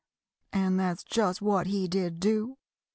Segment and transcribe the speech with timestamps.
[0.51, 2.57] "And that's just what he did do.